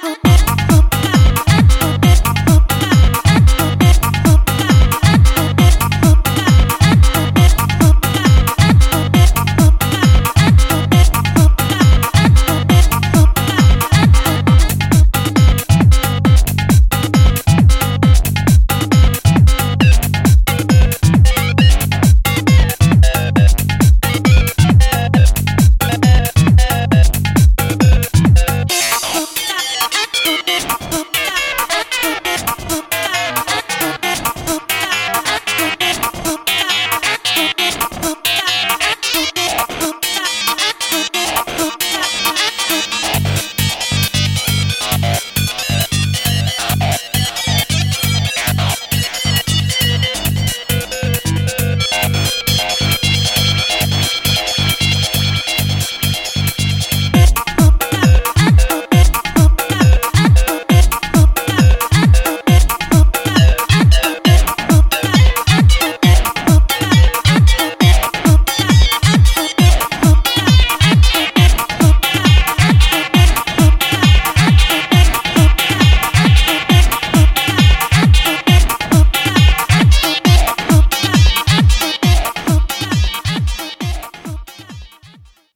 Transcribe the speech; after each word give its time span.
Oh. 0.00 0.38